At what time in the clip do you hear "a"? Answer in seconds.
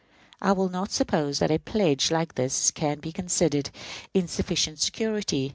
1.51-1.59